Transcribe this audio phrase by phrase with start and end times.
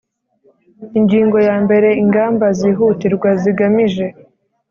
[0.99, 4.05] Ingingo yambere Ingamba zihutirwa zigamije